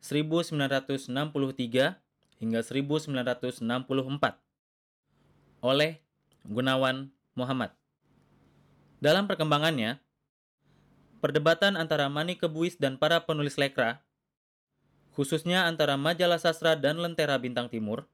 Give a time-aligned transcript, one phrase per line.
[0.00, 1.12] 1963
[2.40, 3.64] hingga 1964
[5.60, 6.00] oleh
[6.48, 7.72] Gunawan Muhammad.
[9.00, 10.00] Dalam perkembangannya,
[11.24, 14.00] perdebatan antara Manikebuis dan para penulis lekra,
[15.16, 18.08] khususnya antara majalah sastra dan Lentera Bintang Timur,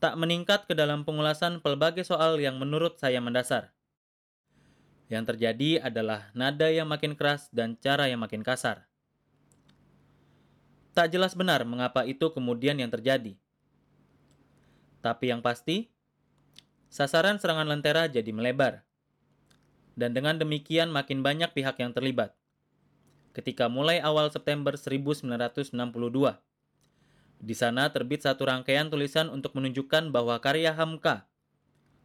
[0.00, 3.72] tak meningkat ke dalam pengulasan pelbagai soal yang menurut saya mendasar.
[5.12, 8.85] Yang terjadi adalah nada yang makin keras dan cara yang makin kasar.
[10.96, 13.36] Tak jelas benar mengapa itu kemudian yang terjadi.
[15.04, 15.92] Tapi yang pasti,
[16.88, 18.80] sasaran serangan lentera jadi melebar.
[19.92, 22.32] Dan dengan demikian makin banyak pihak yang terlibat.
[23.36, 25.76] Ketika mulai awal September 1962,
[27.44, 31.28] di sana terbit satu rangkaian tulisan untuk menunjukkan bahwa karya Hamka,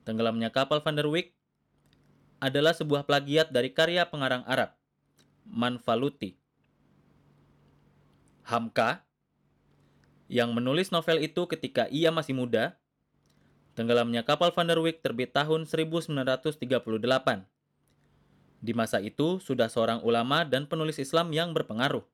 [0.03, 1.31] tenggelamnya kapal Van der Wijk,
[2.43, 4.75] adalah sebuah plagiat dari karya pengarang Arab,
[5.47, 6.40] Manfaluti.
[8.45, 9.05] Hamka
[10.31, 12.79] yang menulis novel itu ketika ia masih muda.
[13.75, 16.55] Tenggelamnya kapal Van der Wijk terbit tahun 1938.
[18.63, 22.07] Di masa itu sudah seorang ulama dan penulis Islam yang berpengaruh.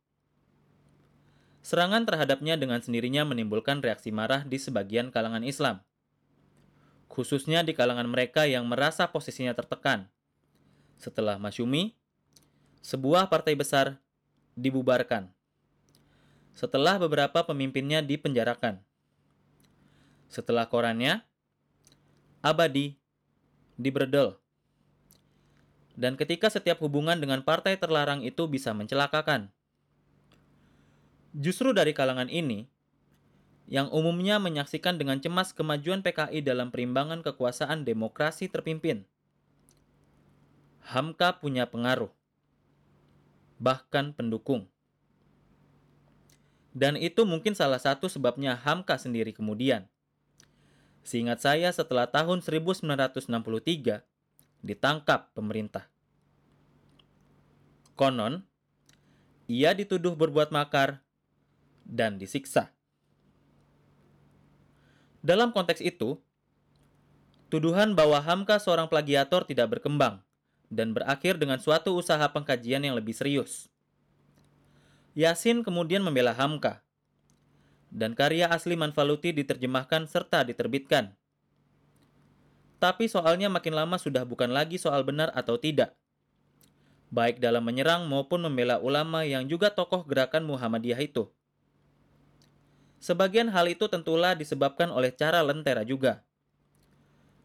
[1.62, 5.86] Serangan terhadapnya dengan sendirinya menimbulkan reaksi marah di sebagian kalangan Islam.
[7.12, 10.10] Khususnya di kalangan mereka yang merasa posisinya tertekan.
[10.98, 11.94] Setelah Masyumi,
[12.82, 14.02] sebuah partai besar
[14.58, 15.37] dibubarkan
[16.58, 18.82] setelah beberapa pemimpinnya dipenjarakan.
[20.26, 21.22] Setelah korannya,
[22.42, 22.98] Abadi
[23.78, 24.42] dibredel.
[25.94, 29.54] Dan ketika setiap hubungan dengan partai terlarang itu bisa mencelakakan.
[31.38, 32.66] Justru dari kalangan ini,
[33.70, 39.06] yang umumnya menyaksikan dengan cemas kemajuan PKI dalam perimbangan kekuasaan demokrasi terpimpin.
[40.82, 42.10] Hamka punya pengaruh,
[43.62, 44.66] bahkan pendukung.
[46.76, 49.88] Dan itu mungkin salah satu sebabnya Hamka sendiri kemudian.
[51.08, 54.04] Seingat saya setelah tahun 1963,
[54.60, 55.88] ditangkap pemerintah.
[57.96, 58.44] Konon,
[59.48, 61.00] ia dituduh berbuat makar
[61.88, 62.76] dan disiksa.
[65.24, 66.20] Dalam konteks itu,
[67.48, 70.22] tuduhan bahwa Hamka seorang plagiator tidak berkembang
[70.68, 73.72] dan berakhir dengan suatu usaha pengkajian yang lebih serius.
[75.18, 76.86] Yasin kemudian membela Hamka.
[77.90, 81.18] Dan karya asli Manfaluti diterjemahkan serta diterbitkan.
[82.78, 85.98] Tapi soalnya makin lama sudah bukan lagi soal benar atau tidak.
[87.10, 91.26] Baik dalam menyerang maupun membela ulama yang juga tokoh gerakan Muhammadiyah itu.
[93.02, 96.22] Sebagian hal itu tentulah disebabkan oleh cara lentera juga.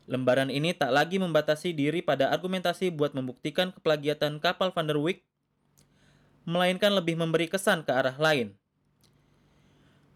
[0.04, 5.24] Lembaran ini tak lagi membatasi diri pada argumentasi buat membuktikan keplagiatan kapal Van der Wijk
[6.42, 8.54] melainkan lebih memberi kesan ke arah lain.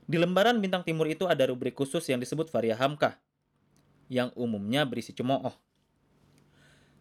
[0.06, 3.18] Di lembaran bintang timur itu ada rubrik khusus yang disebut Varia Hamkah,
[4.06, 5.54] yang umumnya berisi cemooh.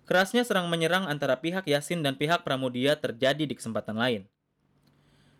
[0.05, 4.21] Kerasnya serang menyerang antara pihak Yasin dan pihak Pramudia terjadi di kesempatan lain.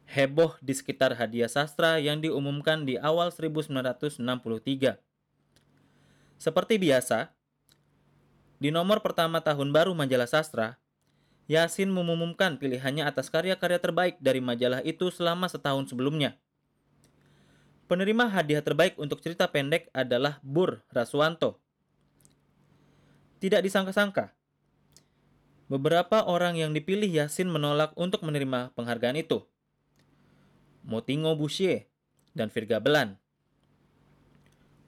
[0.06, 4.98] Heboh di sekitar hadiah sastra yang diumumkan di awal 1963.
[6.38, 7.34] Seperti biasa,
[8.62, 10.78] di nomor pertama tahun baru majalah sastra,
[11.46, 16.34] Yasin mengumumkan pilihannya atas karya-karya terbaik dari majalah itu selama setahun sebelumnya.
[17.86, 21.62] Penerima hadiah terbaik untuk cerita pendek adalah Bur Raswanto.
[23.38, 24.34] Tidak disangka-sangka,
[25.70, 29.46] beberapa orang yang dipilih Yasin menolak untuk menerima penghargaan itu.
[30.82, 31.86] Motingo Boucher
[32.34, 33.22] dan Virga Belan.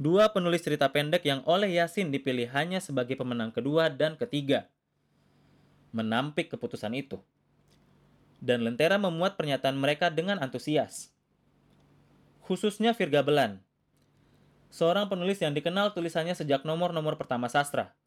[0.02, 4.74] Dua penulis cerita pendek yang oleh Yasin dipilih hanya sebagai pemenang kedua dan ketiga
[5.98, 7.18] menampik keputusan itu.
[8.38, 11.10] Dan Lentera memuat pernyataan mereka dengan antusias.
[12.46, 13.66] Khususnya Virga Belan,
[14.70, 17.98] seorang penulis yang dikenal tulisannya sejak nomor-nomor pertama sastra,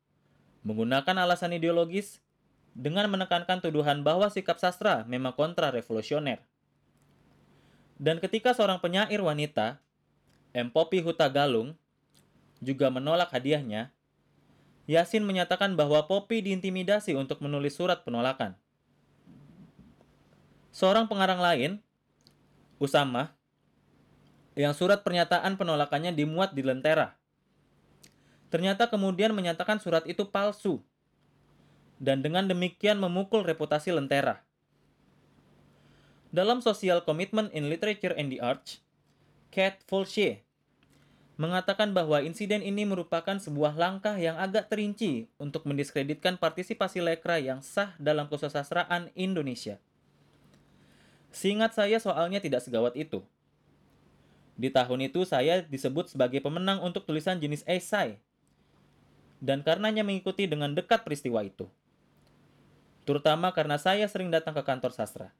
[0.62, 2.22] menggunakan alasan ideologis
[2.78, 6.38] dengan menekankan tuduhan bahwa sikap sastra memang kontra revolusioner.
[8.00, 9.82] Dan ketika seorang penyair wanita,
[10.56, 10.72] M.
[10.72, 11.76] Poppy Huta Galung,
[12.64, 13.92] juga menolak hadiahnya,
[14.90, 18.58] Yasin menyatakan bahwa Poppy diintimidasi untuk menulis surat penolakan.
[20.75, 21.78] Seorang pengarang lain,
[22.82, 23.31] Usama,
[24.58, 27.14] yang surat pernyataan penolakannya dimuat di Lentera.
[28.50, 30.82] Ternyata kemudian menyatakan surat itu palsu,
[32.02, 34.42] dan dengan demikian memukul reputasi Lentera.
[36.34, 38.82] Dalam Social Commitment in Literature and the Arts,
[39.54, 40.42] Kat Folshe
[41.40, 47.64] mengatakan bahwa insiden ini merupakan sebuah langkah yang agak terinci untuk mendiskreditkan partisipasi lekra yang
[47.64, 49.81] sah dalam kesusastraan Indonesia.
[51.32, 53.25] Seingat saya soalnya tidak segawat itu.
[54.60, 58.20] Di tahun itu saya disebut sebagai pemenang untuk tulisan jenis esai.
[59.40, 61.64] Dan karenanya mengikuti dengan dekat peristiwa itu.
[63.08, 65.32] Terutama karena saya sering datang ke kantor sastra.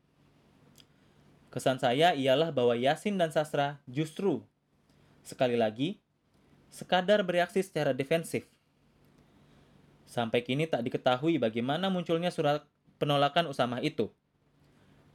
[1.53, 4.49] Kesan saya ialah bahwa Yasin dan sastra justru
[5.27, 6.01] sekali lagi,
[6.71, 8.47] sekadar bereaksi secara defensif.
[10.07, 12.67] Sampai kini tak diketahui bagaimana munculnya surat
[12.99, 14.11] penolakan Usama itu,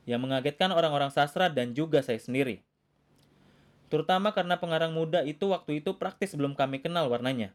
[0.07, 2.63] yang mengagetkan orang-orang sastra dan juga saya sendiri.
[3.91, 7.53] Terutama karena pengarang muda itu waktu itu praktis belum kami kenal warnanya.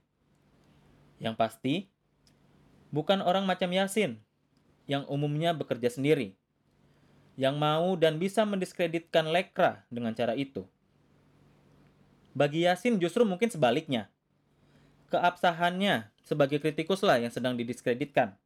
[1.18, 1.74] Yang pasti,
[2.94, 4.22] bukan orang macam Yasin,
[4.86, 6.34] yang umumnya bekerja sendiri,
[7.38, 10.66] yang mau dan bisa mendiskreditkan Lekra dengan cara itu.
[12.30, 14.06] Bagi Yasin justru mungkin sebaliknya.
[15.10, 18.38] Keabsahannya sebagai kritikuslah yang sedang didiskreditkan.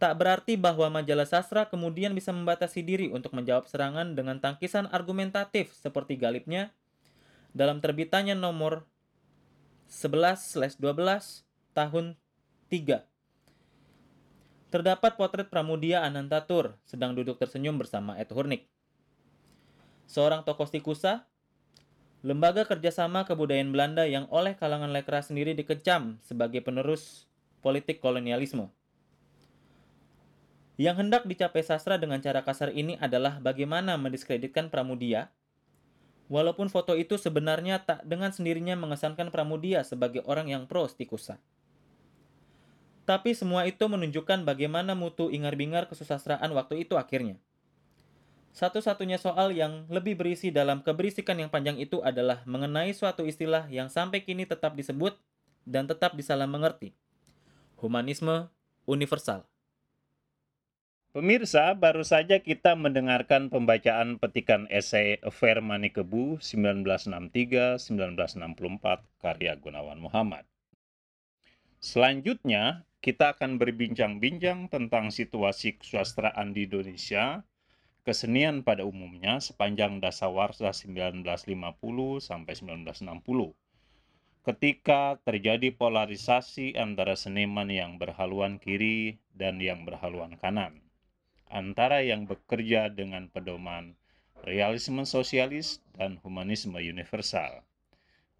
[0.00, 5.70] Tak berarti bahwa majalah sastra kemudian bisa membatasi diri untuk menjawab serangan dengan tangkisan argumentatif
[5.78, 6.74] seperti galipnya
[7.54, 8.82] dalam terbitannya nomor
[9.86, 11.46] 11/12
[11.76, 12.18] tahun
[12.72, 13.06] 3.
[14.72, 18.66] Terdapat potret Pramudia Anantatur sedang duduk tersenyum bersama Ed Hurnik.
[20.08, 21.28] Seorang tokoh stikusa
[22.22, 27.26] lembaga kerjasama kebudayaan Belanda yang oleh kalangan lekra sendiri dikecam sebagai penerus
[27.66, 28.70] politik kolonialisme.
[30.78, 35.34] Yang hendak dicapai sastra dengan cara kasar ini adalah bagaimana mendiskreditkan Pramudia,
[36.30, 41.42] walaupun foto itu sebenarnya tak dengan sendirinya mengesankan Pramudia sebagai orang yang pro stikusa.
[43.02, 47.34] Tapi semua itu menunjukkan bagaimana mutu ingar-bingar kesusastraan waktu itu akhirnya.
[48.52, 53.88] Satu-satunya soal yang lebih berisi dalam keberisikan yang panjang itu adalah mengenai suatu istilah yang
[53.88, 55.16] sampai kini tetap disebut
[55.64, 56.92] dan tetap disalah mengerti.
[57.80, 58.52] Humanisme
[58.84, 59.48] universal.
[61.12, 68.40] Pemirsa, baru saja kita mendengarkan pembacaan petikan esai Affair Manikebu 1963-1964
[69.20, 70.48] karya Gunawan Muhammad.
[71.84, 77.44] Selanjutnya, kita akan berbincang-bincang tentang situasi kesusastraan di Indonesia
[78.02, 81.22] kesenian pada umumnya sepanjang dasawarsa 1950
[82.18, 83.54] sampai 1960.
[84.42, 90.82] Ketika terjadi polarisasi antara seniman yang berhaluan kiri dan yang berhaluan kanan,
[91.46, 93.94] antara yang bekerja dengan pedoman
[94.42, 97.62] realisme sosialis dan humanisme universal,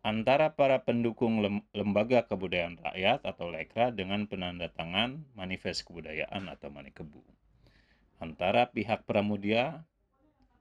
[0.02, 1.38] antara para pendukung
[1.70, 7.22] lembaga kebudayaan rakyat atau lekra dengan penanda tangan manifest kebudayaan atau manikebu
[8.22, 9.82] antara pihak Pramudia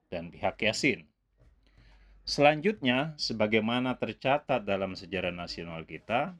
[0.09, 1.05] dan pihak Yasin.
[2.25, 6.33] Selanjutnya, sebagaimana tercatat dalam sejarah nasional kita,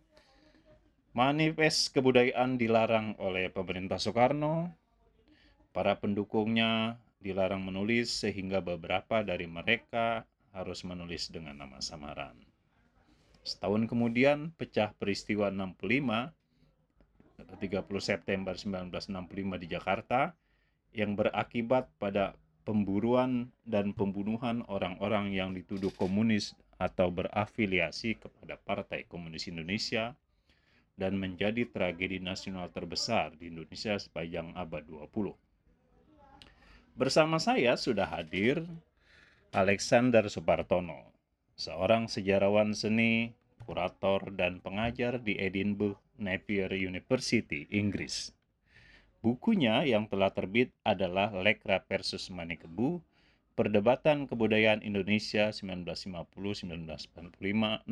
[1.14, 4.74] manifest kebudayaan dilarang oleh pemerintah Soekarno,
[5.70, 12.36] para pendukungnya dilarang menulis sehingga beberapa dari mereka harus menulis dengan nama samaran.
[13.42, 16.34] Setahun kemudian pecah peristiwa 65
[17.42, 20.38] 30 September 1965 di Jakarta
[20.92, 22.36] yang berakibat pada
[22.68, 30.18] pemburuan dan pembunuhan orang-orang yang dituduh komunis atau berafiliasi kepada Partai Komunis Indonesia
[30.98, 35.34] dan menjadi tragedi nasional terbesar di Indonesia sepanjang abad 20.
[36.94, 38.62] Bersama saya sudah hadir
[39.56, 41.12] Alexander Supartono,
[41.56, 43.34] seorang sejarawan seni,
[43.64, 48.36] kurator, dan pengajar di Edinburgh Napier University, Inggris.
[49.22, 53.06] Bukunya yang telah terbit adalah Lekra versus Manikebu,
[53.54, 57.86] Perdebatan Kebudayaan Indonesia 1950-1965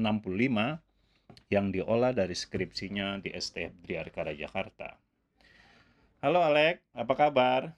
[1.53, 4.97] yang diolah dari skripsinya di STF Driarkara Jakarta.
[6.25, 7.77] Halo Alek, apa kabar?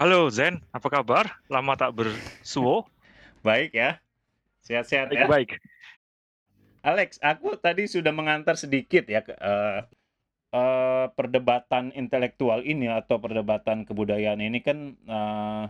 [0.00, 1.44] Halo Zen, apa kabar?
[1.52, 2.88] Lama tak bersuo.
[3.44, 4.00] baik ya,
[4.64, 5.28] sehat-sehat ya.
[5.28, 5.60] Baik.
[6.80, 9.84] Alex, aku tadi sudah mengantar sedikit ya uh,
[10.52, 15.66] uh, perdebatan intelektual ini atau perdebatan kebudayaan ini kan uh,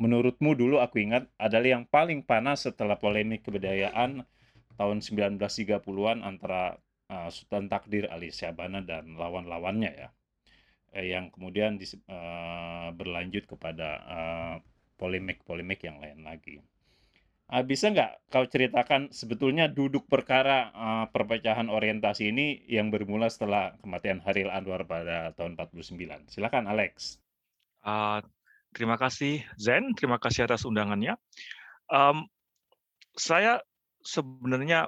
[0.00, 4.24] menurutmu dulu aku ingat adalah yang paling panas setelah polemik kebudayaan
[4.80, 6.80] tahun 1930-an antara
[7.12, 10.08] uh, Sultan Takdir Ali Syabana dan lawan-lawannya ya
[10.96, 14.00] eh, yang kemudian dis, uh, berlanjut kepada
[14.98, 16.58] polemik-polemik uh, yang lain lagi.
[17.50, 23.74] Uh, bisa nggak kau ceritakan sebetulnya duduk perkara uh, perpecahan orientasi ini yang bermula setelah
[23.82, 26.30] kematian Haril Anwar pada tahun 49?
[26.30, 27.18] Silakan Alex.
[27.82, 28.22] Uh,
[28.70, 31.18] terima kasih Zen, terima kasih atas undangannya.
[31.90, 32.30] Um,
[33.18, 33.58] saya
[34.06, 34.86] sebenarnya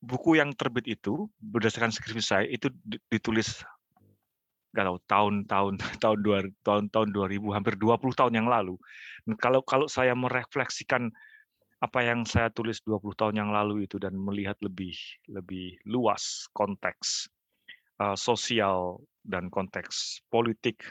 [0.00, 2.72] buku yang terbit itu berdasarkan skripsi saya itu
[3.12, 3.60] ditulis
[4.72, 8.76] nggak tahu tahun-tahun tahun dua tahun tahun 2000 hampir 20 tahun yang lalu.
[9.24, 11.08] Dan kalau kalau saya merefleksikan
[11.78, 14.98] apa yang saya tulis 20 tahun yang lalu itu dan melihat lebih
[15.30, 17.30] lebih luas konteks
[18.02, 20.82] uh, sosial dan konteks politik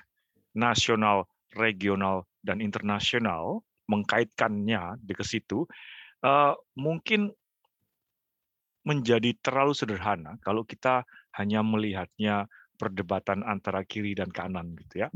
[0.55, 1.27] nasional,
[1.59, 3.59] regional dan internasional
[3.91, 5.67] mengkaitkannya di ke situ
[6.23, 7.35] uh, mungkin
[8.87, 11.03] menjadi terlalu sederhana kalau kita
[11.35, 15.09] hanya melihatnya perdebatan antara kiri dan kanan gitu ya.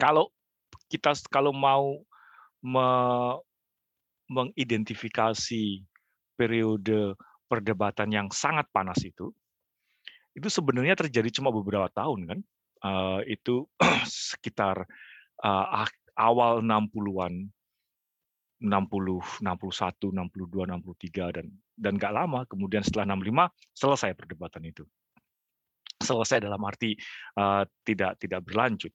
[0.00, 0.32] Kalau
[0.90, 2.00] kita kalau mau
[2.64, 2.88] me,
[4.26, 5.86] mengidentifikasi
[6.34, 7.14] periode
[7.46, 9.30] perdebatan yang sangat panas itu,
[10.34, 12.40] itu sebenarnya terjadi cuma beberapa tahun kan.
[12.84, 13.64] Uh, itu
[14.32, 14.84] sekitar
[15.40, 15.86] uh,
[16.18, 17.48] awal 60-an
[18.56, 21.46] 60, 61, 62, 63 dan
[21.76, 24.84] dan nggak lama kemudian setelah 65 selesai perdebatan itu
[26.06, 26.94] selesai dalam arti
[27.36, 28.94] uh, tidak tidak berlanjut.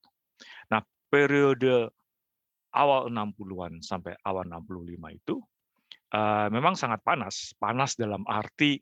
[0.72, 0.80] Nah,
[1.12, 1.92] periode
[2.72, 5.36] awal 60-an sampai awal 65 itu
[6.16, 7.52] uh, memang sangat panas.
[7.60, 8.80] Panas dalam arti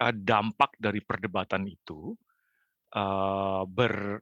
[0.00, 2.16] uh, dampak dari perdebatan itu
[2.96, 4.20] uh, ber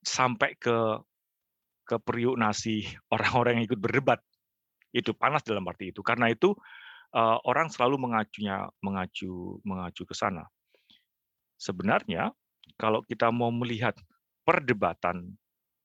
[0.00, 0.98] sampai ke
[1.84, 4.22] ke periuk nasi orang-orang yang ikut berdebat.
[4.90, 6.02] Itu panas dalam arti itu.
[6.02, 6.50] Karena itu
[7.18, 10.46] orang selalu mengacunya mengacu mengacu ke sana.
[11.60, 12.32] Sebenarnya
[12.80, 13.92] kalau kita mau melihat
[14.48, 15.36] perdebatan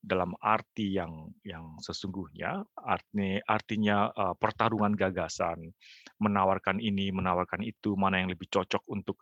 [0.05, 5.73] dalam arti yang yang sesungguhnya artinya artinya uh, pertarungan gagasan
[6.21, 9.17] menawarkan ini menawarkan itu mana yang lebih cocok untuk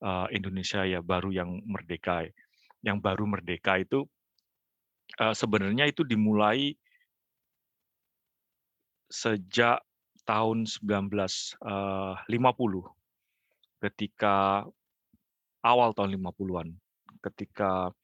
[0.00, 2.24] uh, Indonesia ya baru yang merdeka
[2.80, 4.08] yang baru merdeka itu
[5.20, 6.72] uh, sebenarnya itu dimulai
[9.12, 9.84] sejak
[10.24, 11.60] tahun 1950
[13.84, 14.64] ketika
[15.62, 16.68] awal tahun 50-an
[17.22, 17.94] ketika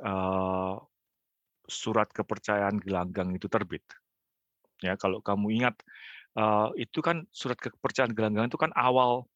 [0.00, 0.76] uh,
[1.68, 3.84] surat kepercayaan gelanggang itu terbit.
[4.84, 5.80] Ya, kalau kamu ingat
[6.36, 9.28] uh, itu kan surat kepercayaan gelanggang itu kan awal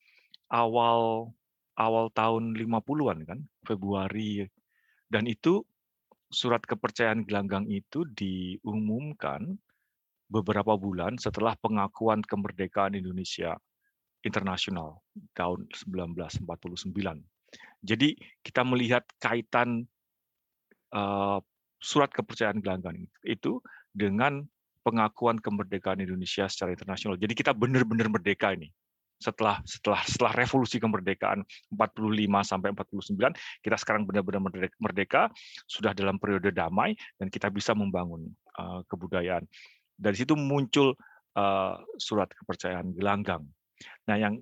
[0.53, 1.33] awal
[1.79, 4.45] awal tahun 50-an kan, Februari.
[5.09, 5.65] Dan itu
[6.29, 9.57] surat kepercayaan gelanggang itu diumumkan
[10.29, 13.57] beberapa bulan setelah pengakuan kemerdekaan Indonesia
[14.21, 15.01] internasional
[15.33, 17.38] tahun 1949.
[17.81, 19.87] Jadi kita melihat kaitan
[21.79, 23.63] surat kepercayaan gelanggang itu
[23.95, 24.43] dengan
[24.83, 27.21] pengakuan kemerdekaan Indonesia secara internasional.
[27.21, 28.73] Jadi kita benar-benar merdeka ini.
[29.19, 31.43] Setelah setelah setelah revolusi kemerdekaan
[31.75, 32.15] 45
[32.47, 33.35] sampai 49,
[33.67, 34.39] kita sekarang benar-benar
[34.79, 35.27] merdeka,
[35.67, 38.31] sudah dalam periode damai dan kita bisa membangun
[38.87, 39.43] kebudayaan.
[39.99, 40.95] Dari situ muncul
[41.99, 43.43] surat kepercayaan gelanggang.
[44.07, 44.39] Nah, yang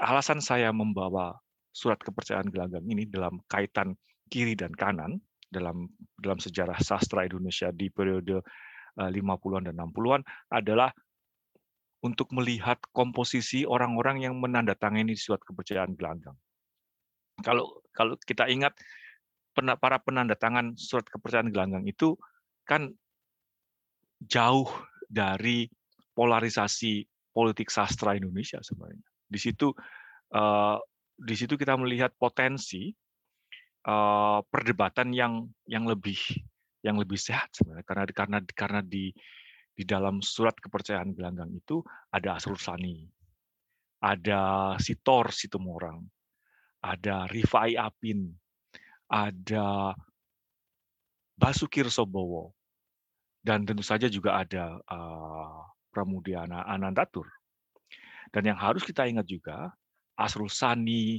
[0.00, 1.36] alasan saya membawa
[1.74, 3.98] surat kepercayaan gelanggang ini dalam kaitan
[4.30, 5.18] kiri dan kanan
[5.50, 5.90] dalam
[6.22, 8.42] dalam sejarah sastra Indonesia di periode
[8.94, 10.22] 50-an eh, dan 60-an
[10.54, 10.90] adalah
[12.06, 16.36] untuk melihat komposisi orang-orang yang menandatangani surat kepercayaan gelanggang.
[17.42, 18.76] Kalau kalau kita ingat
[19.54, 22.14] para penandatangan surat kepercayaan gelanggang itu
[22.66, 22.94] kan
[24.22, 24.70] jauh
[25.10, 25.66] dari
[26.14, 29.06] polarisasi politik sastra Indonesia sebenarnya.
[29.26, 29.74] Di situ
[30.30, 30.78] eh,
[31.14, 32.90] di situ kita melihat potensi
[34.48, 36.16] perdebatan yang yang lebih
[36.80, 39.12] yang lebih sehat sebenarnya karena karena karena di
[39.74, 41.82] di dalam surat kepercayaan gelanggang itu
[42.14, 43.04] ada Asrul Sani,
[43.98, 45.98] ada Sitor Situmorang,
[46.78, 48.30] ada Rifai Apin,
[49.10, 49.90] ada
[51.34, 52.54] Basukir Sobowo,
[53.42, 54.78] dan tentu saja juga ada
[55.90, 57.26] Pramudiana Anandatur.
[58.30, 59.74] Dan yang harus kita ingat juga
[60.18, 61.18] Asrul Sani,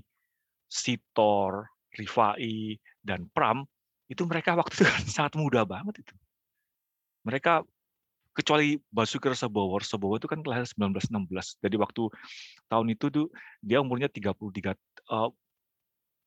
[0.67, 3.63] Sitor, Rifai, dan Pram,
[4.09, 6.15] itu mereka waktu itu kan sangat muda banget itu.
[7.25, 7.65] Mereka
[8.35, 11.63] kecuali Basuki Rasabowo, Rasabowo itu kan lahir 1916.
[11.63, 12.03] Jadi waktu
[12.67, 13.27] tahun itu tuh
[13.63, 15.29] dia umurnya 33 uh, eh,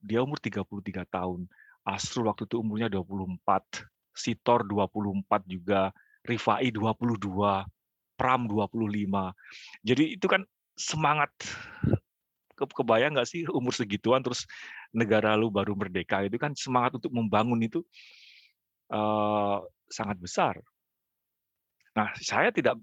[0.02, 1.44] dia umur 33 tahun.
[1.84, 3.40] Asrul waktu itu umurnya 24,
[4.12, 5.88] Sitor 24 juga,
[6.26, 7.16] Rifai 22,
[8.18, 9.32] Pram 25.
[9.86, 10.42] Jadi itu kan
[10.76, 11.32] semangat
[12.66, 14.42] kebayang nggak sih umur segituan terus
[14.90, 17.86] negara lu baru merdeka itu kan semangat untuk membangun itu
[18.90, 20.54] uh, sangat besar.
[21.94, 22.78] Nah, saya tidak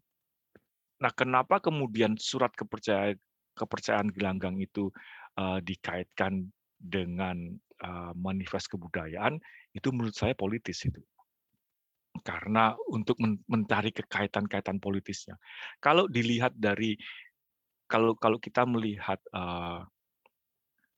[0.96, 3.20] nah kenapa kemudian surat kepercayaan
[3.52, 4.88] kepercayaan gelanggang itu
[5.36, 6.48] uh, dikaitkan
[6.80, 9.40] dengan uh, manifest kebudayaan
[9.76, 11.04] itu menurut saya politis itu
[12.24, 15.36] karena untuk mencari kekaitan-kaitan politisnya.
[15.84, 16.96] Kalau dilihat dari
[17.86, 19.86] kalau kalau kita melihat uh,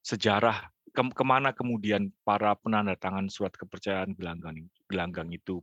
[0.04, 5.60] sejarah ke, ke mana kemudian para penanda tangan surat kepercayaan gelanggang gelanggang itu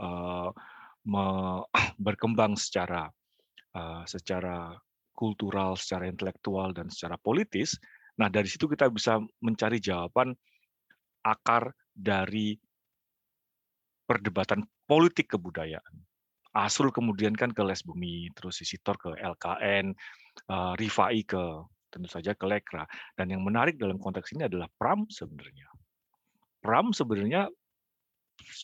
[0.00, 0.50] uh,
[2.06, 3.06] berkembang secara
[3.76, 4.74] uh, secara
[5.16, 7.78] kultural, secara intelektual dan secara politis.
[8.20, 10.36] Nah dari situ kita bisa mencari jawaban
[11.24, 12.56] akar dari
[14.06, 15.94] perdebatan politik kebudayaan.
[16.56, 19.92] Asrul kemudian kan ke Les Bumi, terus Isitor ke LKN,
[20.48, 21.42] uh, eh, Rifai ke
[21.92, 22.88] tentu saja ke Lekra.
[23.12, 25.68] Dan yang menarik dalam konteks ini adalah Pram sebenarnya.
[26.64, 27.52] Pram sebenarnya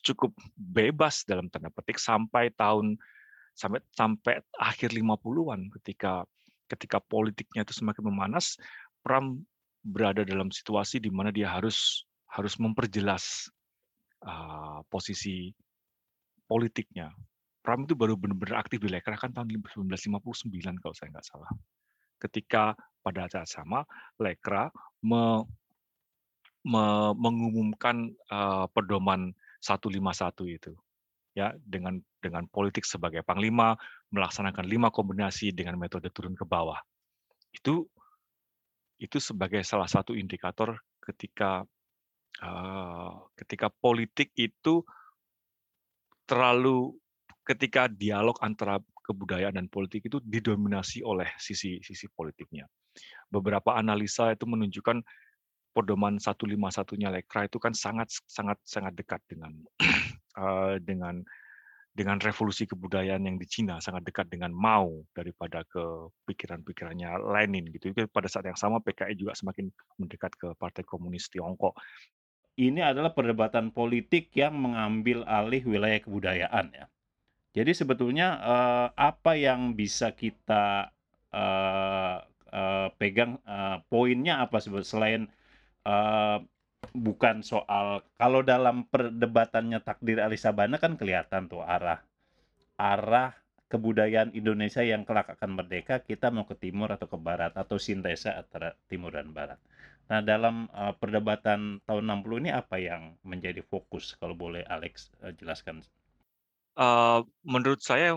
[0.04, 2.96] cukup bebas dalam tanda petik sampai tahun
[3.52, 6.25] sampai sampai akhir 50-an ketika
[6.72, 8.56] ketika politiknya itu semakin memanas,
[9.04, 9.44] Pram
[9.84, 13.52] berada dalam situasi di mana dia harus harus memperjelas
[14.25, 15.52] uh, posisi
[16.49, 17.12] politiknya.
[17.62, 21.50] Pram itu baru benar-benar aktif di Lekra kan tahun 1959 kalau saya nggak salah.
[22.19, 23.87] Ketika pada saat sama
[24.19, 24.71] Lekra
[25.02, 25.47] me,
[26.66, 29.31] me, mengumumkan uh, pedoman
[29.62, 30.75] 151 itu
[31.33, 33.73] ya dengan dengan politik sebagai panglima
[34.12, 36.76] melaksanakan lima kombinasi dengan metode turun ke bawah
[37.57, 37.88] itu
[39.00, 41.64] itu sebagai salah satu indikator ketika
[42.45, 44.85] uh, ketika politik itu
[46.28, 46.95] terlalu
[47.42, 52.64] ketika dialog antara kebudayaan dan politik itu didominasi oleh sisi sisi politiknya.
[53.28, 55.02] Beberapa analisa itu menunjukkan
[55.72, 59.52] pedoman 151-nya Lekra itu kan sangat sangat sangat dekat dengan
[60.38, 61.25] uh, dengan
[61.92, 67.93] dengan revolusi kebudayaan yang di Cina sangat dekat dengan Mao daripada ke pikiran-pikirannya Lenin gitu.
[67.93, 69.69] Itu pada saat yang sama PKI juga semakin
[70.00, 71.76] mendekat ke Partai Komunis Tiongkok
[72.60, 76.84] ini adalah perdebatan politik yang mengambil alih wilayah kebudayaan ya.
[77.52, 80.88] Jadi sebetulnya uh, apa yang bisa kita
[81.32, 82.17] uh,
[82.49, 85.28] uh, pegang uh, poinnya apa sebut selain
[85.84, 86.41] uh,
[86.97, 92.00] bukan soal kalau dalam perdebatannya takdir Alisabana kan kelihatan tuh arah
[92.80, 93.36] arah
[93.73, 98.36] kebudayaan Indonesia yang kelak akan merdeka kita mau ke timur atau ke barat atau sintesa
[98.36, 99.56] antara timur dan barat.
[100.12, 105.32] Nah, dalam uh, perdebatan tahun 60 ini apa yang menjadi fokus kalau boleh Alex uh,
[105.32, 105.80] jelaskan?
[107.45, 108.17] Menurut saya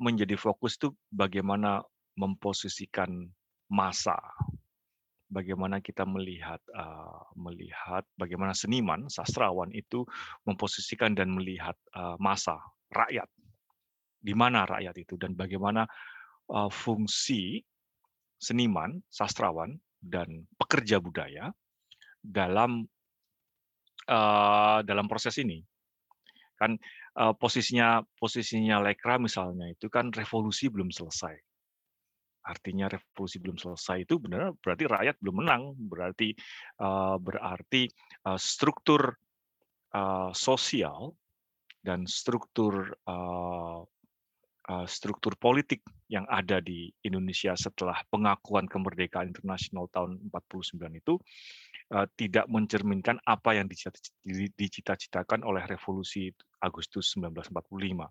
[0.00, 1.84] menjadi fokus itu bagaimana
[2.16, 3.28] memposisikan
[3.70, 4.18] masa,
[5.30, 10.02] bagaimana kita melihat uh, melihat bagaimana seniman, sastrawan itu
[10.42, 12.58] memposisikan dan melihat uh, masa
[12.90, 13.30] rakyat,
[14.18, 15.86] di mana rakyat itu dan bagaimana
[16.50, 17.62] uh, fungsi
[18.42, 21.54] seniman, sastrawan dan pekerja budaya
[22.18, 22.84] dalam
[24.10, 25.62] uh, dalam proses ini.
[26.58, 26.76] Kan
[27.20, 31.36] uh, posisinya posisinya Lekra misalnya itu kan revolusi belum selesai.
[32.40, 35.62] Artinya revolusi belum selesai itu benar berarti rakyat belum menang.
[35.76, 36.32] Berarti
[36.80, 37.84] uh, berarti
[38.24, 39.12] uh, struktur
[40.30, 41.18] sosial
[41.82, 42.94] dan struktur
[44.86, 51.18] struktur politik yang ada di Indonesia setelah pengakuan kemerdekaan internasional tahun 49 itu
[51.90, 53.66] tidak mencerminkan apa yang
[54.54, 56.30] dicita-citakan oleh revolusi
[56.62, 58.06] Agustus 1945.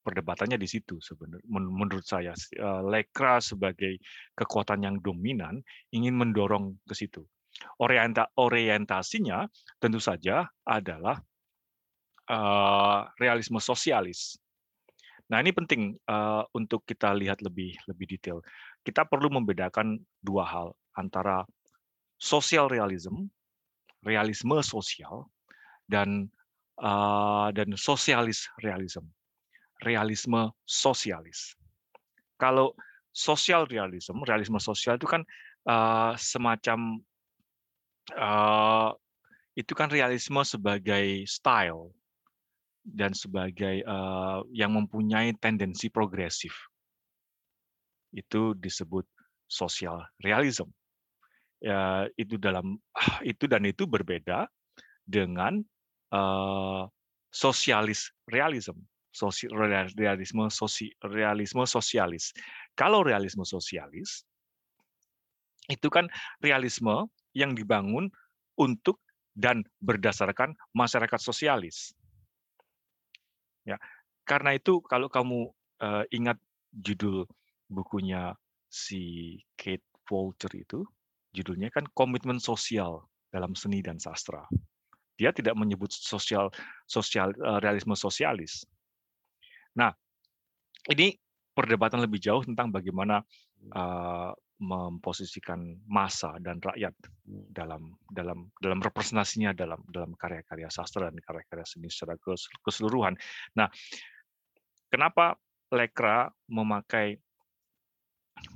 [0.00, 4.00] Perdebatannya di situ sebenarnya menurut saya uh, Lekra sebagai
[4.36, 5.60] kekuatan yang dominan
[5.92, 7.24] ingin mendorong ke situ.
[7.80, 9.44] Orienta orientasinya
[9.76, 11.20] tentu saja adalah
[12.32, 14.40] uh, realisme sosialis
[15.30, 18.42] Nah, ini penting uh, untuk kita lihat lebih lebih detail.
[18.82, 21.46] Kita perlu membedakan dua hal antara
[22.20, 23.26] social realism,
[24.04, 25.26] realisme sosial,
[25.88, 26.28] dan
[26.78, 29.08] uh, dan sosialis realism,
[29.82, 31.56] realisme sosialis.
[32.36, 32.76] Kalau
[33.10, 35.24] social realism, realisme sosial itu kan
[35.66, 37.00] uh, semacam
[38.14, 38.92] uh,
[39.56, 41.90] itu kan realisme sebagai style,
[42.84, 46.52] dan sebagai uh, yang mempunyai tendensi progresif.
[48.10, 49.06] Itu disebut
[49.46, 50.66] social realism.
[51.60, 52.80] Ya, itu dalam
[53.30, 54.48] itu dan itu berbeda
[55.04, 55.60] dengan
[56.12, 56.88] uh,
[57.28, 58.80] sosialis realism.
[59.10, 59.50] Sosi,
[59.98, 62.30] realisme sosi, realisme sosialis.
[62.78, 64.22] Kalau realisme sosialis
[65.66, 66.06] itu kan
[66.38, 68.06] realisme yang dibangun
[68.54, 69.02] untuk
[69.34, 71.90] dan berdasarkan masyarakat sosialis
[73.68, 73.76] Ya,
[74.24, 75.52] karena itu kalau kamu
[75.84, 76.40] uh, ingat
[76.72, 77.28] judul
[77.68, 78.32] bukunya
[78.70, 80.82] si Kate Walter itu,
[81.30, 84.44] judulnya kan komitmen sosial dalam seni dan sastra.
[85.14, 86.48] Dia tidak menyebut sosial
[86.88, 88.64] sosial uh, realisme sosialis.
[89.76, 89.92] Nah,
[90.90, 91.14] ini
[91.54, 93.20] perdebatan lebih jauh tentang bagaimana
[93.76, 96.92] uh, memposisikan masa dan rakyat
[97.48, 102.16] dalam dalam dalam representasinya dalam dalam karya-karya sastra dan karya-karya seni secara
[102.60, 103.16] keseluruhan.
[103.56, 103.72] Nah,
[104.92, 105.36] kenapa
[105.70, 107.16] Lekra memakai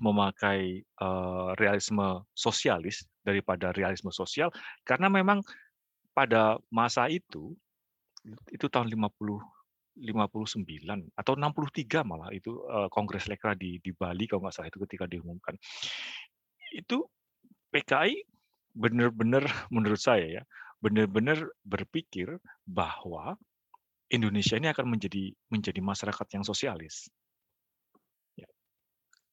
[0.00, 4.52] memakai uh, realisme sosialis daripada realisme sosial
[4.84, 5.40] karena memang
[6.14, 7.56] pada masa itu
[8.48, 9.40] itu tahun 50
[9.94, 10.66] 59
[11.14, 15.06] atau 63 malah itu uh, Kongres Lekra di di Bali kalau nggak salah itu ketika
[15.06, 15.54] diumumkan.
[16.74, 17.06] Itu
[17.70, 18.26] PKI
[18.74, 20.42] benar-benar menurut saya ya,
[20.82, 23.38] benar-benar berpikir bahwa
[24.10, 27.06] Indonesia ini akan menjadi menjadi masyarakat yang sosialis.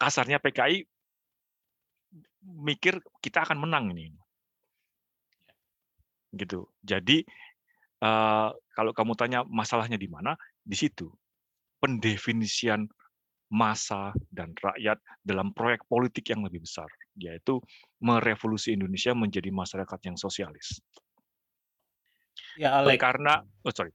[0.02, 0.10] Ya.
[0.10, 0.82] Kasarnya PKI
[2.42, 4.18] mikir kita akan menang ini.
[6.34, 6.66] Gitu.
[6.82, 7.22] Jadi
[8.02, 10.34] uh, kalau kamu tanya masalahnya di mana,
[10.66, 11.14] di situ
[11.78, 12.90] pendefinisian
[13.52, 16.88] masa dan rakyat dalam proyek politik yang lebih besar,
[17.20, 17.60] yaitu
[18.00, 20.80] merevolusi Indonesia menjadi masyarakat yang sosialis.
[22.56, 22.98] Ya, Alek.
[22.98, 23.92] Karena, oh sorry.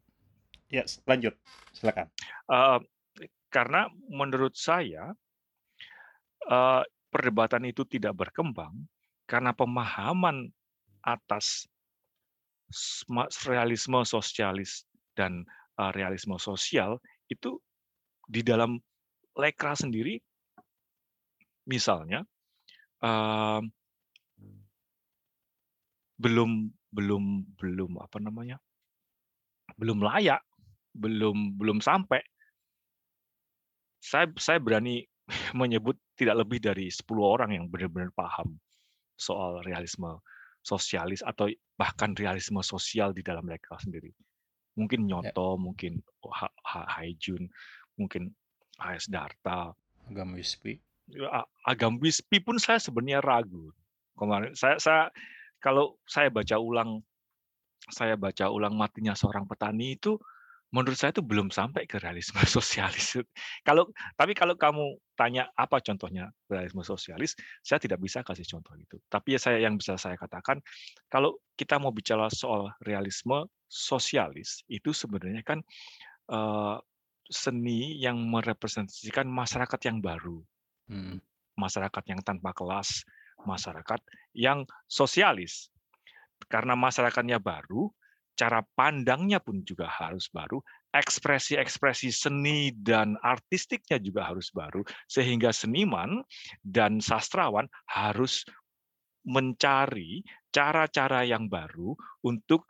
[0.68, 1.32] Ya, lanjut,
[1.72, 2.12] silakan.
[2.50, 2.78] Uh,
[3.48, 5.16] karena menurut saya
[6.50, 8.74] uh, perdebatan itu tidak berkembang
[9.26, 10.50] karena pemahaman
[11.02, 11.66] atas
[13.46, 15.46] realisme sosialis dan
[15.78, 16.98] uh, realisme sosial
[17.30, 17.58] itu
[18.26, 18.78] di dalam
[19.38, 20.18] lekra sendiri
[21.66, 22.26] misalnya
[23.02, 23.62] uh,
[26.16, 27.24] belum belum
[27.60, 28.56] belum apa namanya
[29.76, 30.40] belum layak
[30.96, 32.24] belum belum sampai
[34.00, 35.04] saya saya berani
[35.60, 38.58] menyebut tidak lebih dari 10 orang yang benar-benar paham
[39.16, 40.20] soal realisme
[40.62, 41.46] sosialis atau
[41.78, 44.10] bahkan realisme sosial di dalam mereka sendiri
[44.76, 45.18] mungkin ya.
[45.18, 45.58] Nyoto, ya.
[45.58, 45.92] mungkin
[46.68, 47.48] Haijun,
[47.96, 48.30] mungkin
[48.76, 49.72] AS Darta,
[50.06, 50.76] Agam Wispi.
[51.08, 53.72] Ya, Agam Wispi pun saya sebenarnya ragu.
[54.16, 55.02] Kemarin saya, saya
[55.58, 57.00] kalau saya baca ulang
[57.88, 60.20] saya baca ulang matinya seorang petani itu
[60.76, 63.16] menurut saya itu belum sampai ke realisme sosialis.
[63.64, 67.32] Kalau tapi kalau kamu tanya apa contohnya realisme sosialis,
[67.64, 69.00] saya tidak bisa kasih contoh itu.
[69.08, 70.60] Tapi ya saya yang bisa saya katakan
[71.08, 75.64] kalau kita mau bicara soal realisme sosialis itu sebenarnya kan
[76.28, 76.76] uh,
[77.26, 80.44] seni yang merepresentasikan masyarakat yang baru,
[80.92, 81.18] hmm.
[81.56, 83.02] masyarakat yang tanpa kelas,
[83.42, 83.98] masyarakat
[84.36, 85.72] yang sosialis.
[86.52, 87.88] Karena masyarakatnya baru,
[88.36, 90.60] cara pandangnya pun juga harus baru,
[90.92, 96.20] ekspresi-ekspresi seni dan artistiknya juga harus baru, sehingga seniman
[96.60, 98.44] dan sastrawan harus
[99.26, 100.22] mencari
[100.54, 102.64] cara-cara yang baru untuk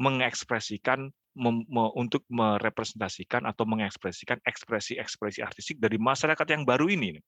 [0.00, 1.12] mengekspresikan
[1.94, 7.22] untuk merepresentasikan atau mengekspresikan ekspresi-ekspresi artistik dari masyarakat yang baru ini.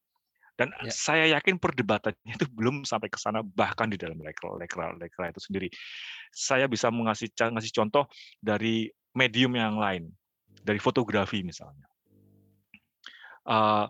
[0.61, 0.93] Dan ya.
[0.93, 5.41] saya yakin perdebatannya itu belum sampai ke sana bahkan di dalam lekra, lekra, lekra itu
[5.41, 5.73] sendiri.
[6.29, 8.05] Saya bisa mengasih ngasih contoh
[8.45, 10.13] dari medium yang lain,
[10.61, 11.89] dari fotografi misalnya.
[13.49, 13.89] Uh,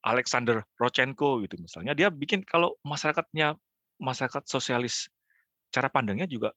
[0.00, 3.60] Alexander Rochenko gitu misalnya, dia bikin kalau masyarakatnya
[4.00, 5.12] masyarakat sosialis
[5.68, 6.56] cara pandangnya juga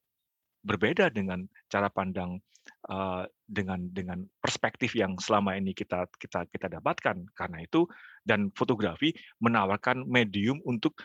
[0.64, 2.40] berbeda dengan cara pandang
[2.88, 7.16] uh, dengan dengan perspektif yang selama ini kita kita kita dapatkan.
[7.34, 7.86] Karena itu
[8.24, 10.96] dan fotografi menawarkan medium untuk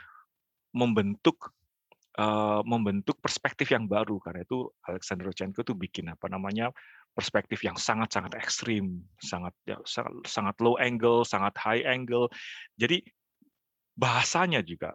[0.73, 1.53] membentuk
[2.21, 4.17] uh, membentuk perspektif yang baru.
[4.21, 6.73] Karena itu Alexander Rodchenko itu bikin apa namanya
[7.13, 12.29] perspektif yang sangat sangat ekstrim sangat ya, sangat sangat low angle sangat high angle.
[12.77, 13.01] Jadi
[13.97, 14.93] bahasanya juga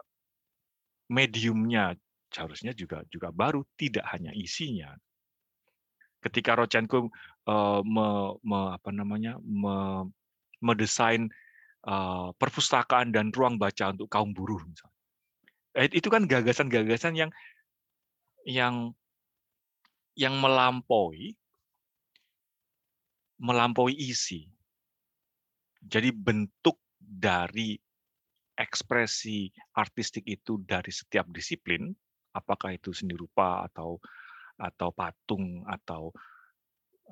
[1.10, 1.98] mediumnya
[2.32, 4.96] seharusnya juga juga baru, tidak hanya isinya.
[6.22, 7.10] Ketika Rodchenko
[7.50, 10.06] uh, me, me, apa namanya me,
[10.62, 11.26] mendesain
[11.86, 14.94] uh, perpustakaan dan ruang baca untuk kaum buruh, misalnya.
[15.72, 17.30] Eh, itu kan gagasan-gagasan yang
[18.44, 18.92] yang
[20.12, 21.34] yang melampaui
[23.42, 24.46] melampaui isi.
[25.82, 27.74] Jadi bentuk dari
[28.54, 31.90] ekspresi artistik itu dari setiap disiplin
[32.36, 33.98] apakah itu seni rupa atau
[34.60, 36.12] atau patung atau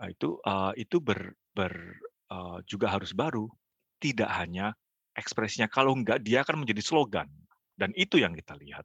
[0.04, 1.72] eh, itu uh, itu ber, ber
[2.32, 3.48] uh, juga harus baru.
[4.00, 4.72] Tidak hanya
[5.12, 5.68] ekspresinya.
[5.68, 7.28] Kalau enggak dia akan menjadi slogan.
[7.76, 8.84] Dan itu yang kita lihat.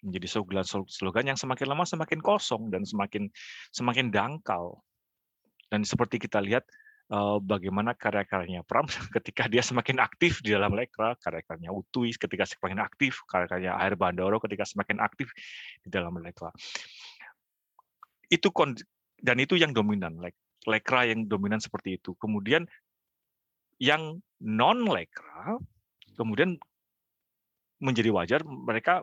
[0.00, 3.28] Menjadi slogan slogan yang semakin lama semakin kosong dan semakin
[3.74, 4.80] semakin dangkal.
[5.70, 6.66] Dan seperti kita lihat
[7.42, 8.86] bagaimana karya-karyanya Pram
[9.18, 14.38] ketika dia semakin aktif di dalam Lekra, karya-karyanya Utuis ketika semakin aktif, karya-karyanya Air Bandoro
[14.38, 15.34] ketika semakin aktif
[15.82, 16.54] di dalam Lekra.
[18.30, 18.54] Itu
[19.20, 20.16] dan itu yang dominan,
[20.68, 22.14] Lekra yang dominan seperti itu.
[22.16, 22.68] Kemudian
[23.80, 25.56] yang non Lekra
[26.20, 26.60] kemudian
[27.80, 29.00] menjadi wajar mereka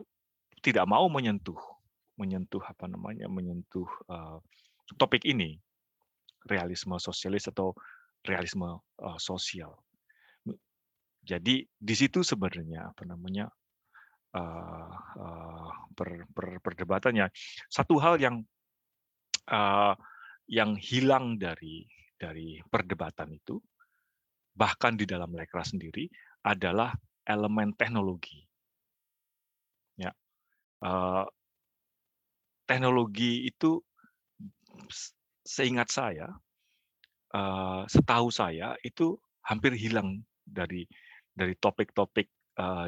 [0.62, 1.58] tidak mau menyentuh
[2.18, 4.38] menyentuh apa namanya menyentuh uh,
[4.98, 5.58] topik ini
[6.46, 7.74] realisme sosialis atau
[8.26, 9.74] realisme uh, sosial.
[11.22, 13.50] Jadi di situ sebenarnya apa namanya
[14.34, 17.28] uh, uh, per, per, perdebatannya
[17.68, 18.46] satu hal yang
[19.48, 19.94] uh,
[20.48, 21.84] yang hilang dari
[22.18, 23.60] dari perdebatan itu
[24.56, 26.10] bahkan di dalam lekra sendiri
[26.42, 26.90] adalah
[27.22, 28.42] elemen teknologi.
[29.94, 30.10] Ya,
[30.82, 31.26] uh,
[32.66, 33.78] teknologi itu
[35.46, 36.28] seingat saya,
[37.34, 39.14] uh, setahu saya itu
[39.46, 40.84] hampir hilang dari
[41.32, 42.28] dari topik-topik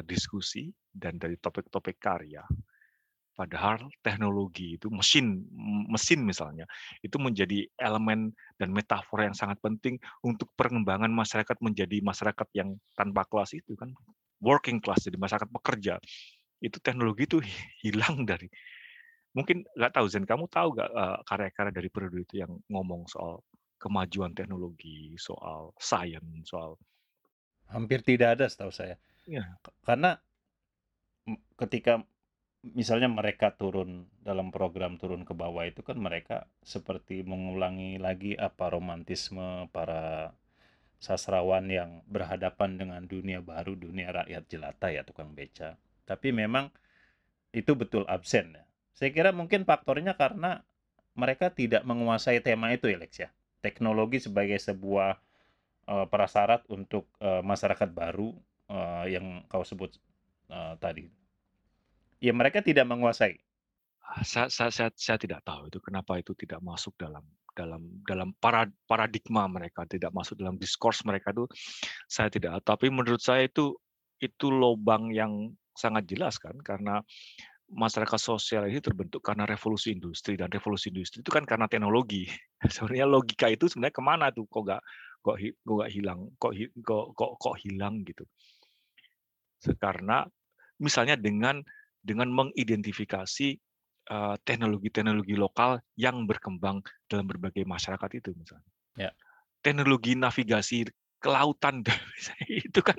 [0.03, 2.43] diskusi dan dari topik-topik karya.
[3.41, 5.41] Padahal teknologi itu mesin
[5.89, 6.69] mesin misalnya
[7.01, 8.29] itu menjadi elemen
[8.61, 13.89] dan metafor yang sangat penting untuk pengembangan masyarakat menjadi masyarakat yang tanpa kelas itu kan
[14.37, 15.97] working class jadi masyarakat pekerja
[16.61, 17.41] itu teknologi itu
[17.81, 18.45] hilang dari
[19.31, 23.39] Mungkin nggak tahu Zen, kamu tahu nggak uh, karya-karya dari periode itu yang ngomong soal
[23.79, 26.75] kemajuan teknologi, soal sains, soal
[27.71, 28.99] Hampir tidak ada setahu saya.
[29.23, 29.47] Ya.
[29.87, 30.19] Karena
[31.55, 32.03] ketika
[32.61, 38.69] misalnya mereka turun dalam program turun ke bawah itu kan mereka seperti mengulangi lagi apa
[38.69, 40.33] romantisme para
[41.01, 45.81] sastrawan yang berhadapan dengan dunia baru, dunia rakyat jelata ya tukang beca.
[46.05, 46.69] Tapi memang
[47.49, 48.63] itu betul absen ya.
[48.93, 50.61] Saya kira mungkin faktornya karena
[51.17, 53.29] mereka tidak menguasai tema itu ya Lex ya.
[53.65, 55.17] Teknologi sebagai sebuah
[55.89, 58.37] uh, prasyarat untuk uh, masyarakat baru
[58.69, 59.97] uh, yang kau sebut
[60.53, 61.09] uh, tadi.
[62.21, 63.41] Ya mereka tidak menguasai.
[64.05, 68.31] Ah, saya, saya, saya, saya tidak tahu itu kenapa itu tidak masuk dalam dalam dalam
[68.87, 71.43] paradigma mereka tidak masuk dalam diskurs mereka itu
[72.07, 73.75] saya tidak tapi menurut saya itu
[74.23, 77.03] itu lobang yang sangat jelas kan karena
[77.71, 82.27] masyarakat sosial ini terbentuk karena revolusi industri dan revolusi industri itu kan karena teknologi.
[82.75, 84.43] Sebenarnya logika itu sebenarnya ke mana tuh?
[84.51, 84.81] Kok nggak
[85.23, 86.19] kok kok nggak hilang?
[86.35, 86.51] Kok
[86.83, 88.27] kok kok kok hilang gitu?
[89.79, 90.27] Karena
[90.83, 91.63] misalnya dengan
[92.01, 93.57] dengan mengidentifikasi
[94.43, 98.71] teknologi teknologi-teknologi lokal yang berkembang dalam berbagai masyarakat itu misalnya.
[98.99, 99.11] Ya.
[99.63, 100.89] Teknologi navigasi
[101.21, 101.85] kelautan
[102.49, 102.97] itu kan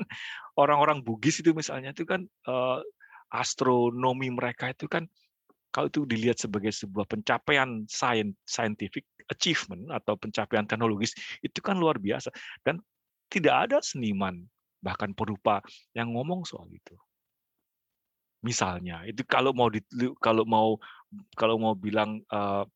[0.57, 2.25] orang-orang Bugis itu misalnya itu kan
[3.29, 5.05] astronomi mereka itu kan
[5.73, 7.89] kalau itu dilihat sebagai sebuah pencapaian
[8.45, 12.29] scientific achievement atau pencapaian teknologis itu kan luar biasa
[12.61, 12.79] dan
[13.33, 14.45] tidak ada seniman
[14.85, 15.65] bahkan perupa
[15.97, 16.95] yang ngomong soal itu.
[18.43, 19.07] Misalnya.
[19.07, 19.81] Itu kalau mau di,
[20.19, 20.77] kalau mau
[21.39, 22.67] kalau mau bilang uh,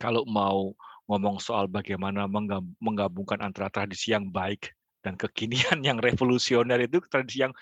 [0.00, 0.72] kalau mau
[1.10, 2.30] ngomong soal bagaimana
[2.78, 4.70] menggabungkan antara tradisi yang baik
[5.02, 7.52] dan kekinian yang revolusioner itu tradisi yang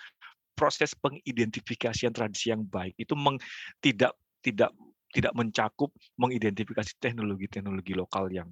[0.52, 3.38] proses pengidentifikasian tradisi yang baik itu meng,
[3.81, 4.12] tidak
[4.44, 4.74] tidak
[5.14, 5.88] tidak mencakup
[6.20, 8.50] mengidentifikasi teknologi-teknologi lokal yang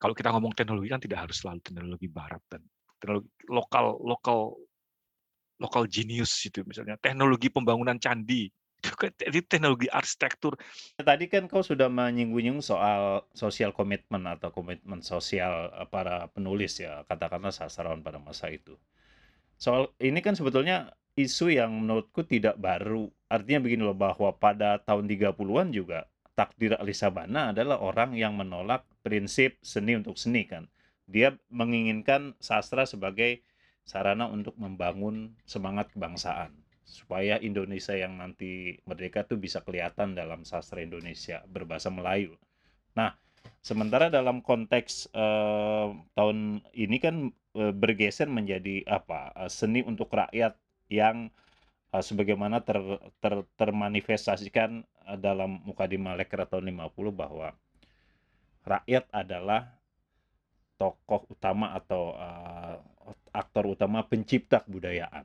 [0.00, 2.64] kalau kita ngomong teknologi kan tidak harus selalu teknologi barat dan
[2.96, 4.38] teknologi lokal lokal
[5.62, 8.50] lokal genius itu misalnya teknologi pembangunan candi
[8.82, 9.14] itu kan
[9.46, 10.58] teknologi arsitektur.
[10.98, 17.06] Tadi kan kau sudah menyinggung soal sosial komitmen atau komitmen sosial eh, para penulis ya,
[17.06, 18.74] katakanlah sastrawan pada masa itu
[19.62, 23.06] soal ini kan sebetulnya isu yang menurutku tidak baru.
[23.30, 28.82] Artinya begini loh bahwa pada tahun 30-an juga takdir Ali Sabana adalah orang yang menolak
[29.06, 30.66] prinsip seni untuk seni kan.
[31.06, 33.46] Dia menginginkan sastra sebagai
[33.82, 40.84] sarana untuk membangun semangat kebangsaan supaya Indonesia yang nanti merdeka tuh bisa kelihatan dalam sastra
[40.84, 42.36] Indonesia berbahasa Melayu.
[42.92, 43.16] Nah,
[43.64, 50.56] sementara dalam konteks eh, tahun ini kan Eh, bergeser menjadi apa eh, seni untuk rakyat
[50.88, 51.28] yang
[51.92, 52.80] uh, sebagaimana ter,
[53.20, 57.52] ter, termanifestasikan uh, dalam Mukadimah Lekra tahun 50 bahwa
[58.64, 59.68] rakyat adalah
[60.80, 62.80] tokoh utama atau uh,
[63.32, 65.24] aktor utama pencipta kebudayaan.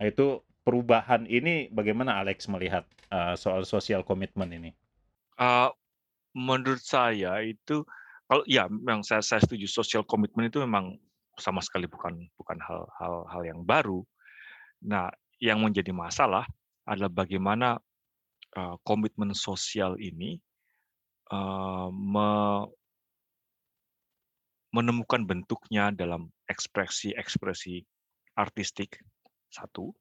[0.00, 4.70] Nah, itu perubahan ini bagaimana Alex melihat uh, soal sosial komitmen ini?
[5.36, 5.68] Uh,
[6.32, 7.84] menurut saya itu
[8.26, 10.96] kalau ya memang saya, saya setuju sosial komitmen itu memang
[11.36, 14.00] sama sekali bukan bukan hal-hal hal yang baru.
[14.82, 16.48] Nah, yang menjadi masalah
[16.88, 17.78] adalah bagaimana
[18.56, 20.40] uh, komitmen sosial ini
[21.30, 22.28] uh, me,
[24.72, 27.80] menemukan bentuknya dalam ekspresi-ekspresi
[28.36, 29.00] artistik
[29.48, 29.96] satu.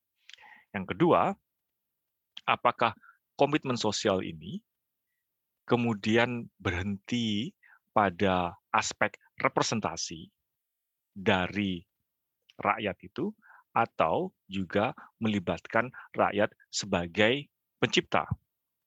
[0.76, 1.32] Yang kedua,
[2.48, 2.92] apakah
[3.40, 4.60] komitmen sosial ini
[5.64, 7.56] kemudian berhenti
[7.96, 10.28] pada aspek representasi
[11.12, 11.84] dari
[12.60, 13.32] rakyat itu
[13.72, 14.92] atau juga
[15.24, 17.48] melibatkan rakyat sebagai
[17.80, 18.28] pencipta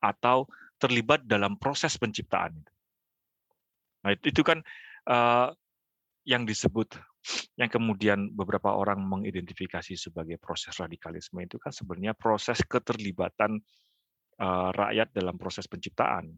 [0.05, 0.45] atau
[0.77, 2.53] terlibat dalam proses penciptaan.
[4.05, 4.61] Nah, itu, kan
[5.09, 5.49] uh,
[6.29, 6.93] yang disebut
[7.57, 13.61] yang kemudian beberapa orang mengidentifikasi sebagai proses radikalisme itu kan sebenarnya proses keterlibatan
[14.41, 16.29] uh, rakyat dalam proses penciptaan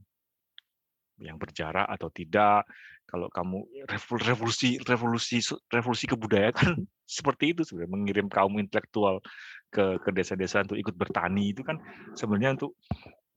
[1.20, 2.68] yang berjarak atau tidak.
[3.07, 3.87] Kalau kamu
[4.27, 5.38] revolusi revolusi
[5.70, 6.75] revolusi kebudayaan kan
[7.07, 9.22] seperti itu sebenarnya mengirim kaum intelektual
[9.70, 11.79] ke ke desa-desa untuk ikut bertani itu kan
[12.18, 12.75] sebenarnya untuk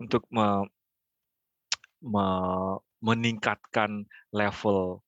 [0.01, 0.65] untuk me,
[2.01, 2.25] me,
[2.99, 5.05] meningkatkan level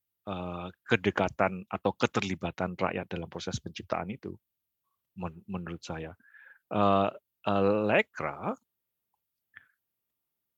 [0.86, 4.30] kedekatan atau keterlibatan rakyat dalam proses penciptaan itu
[5.18, 6.14] men, menurut saya.
[6.70, 7.10] Uh,
[7.90, 8.54] Lekra